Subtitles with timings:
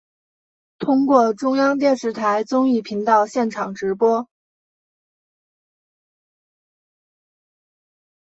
[0.79, 4.27] 通过中央电视台综艺频道现场直播。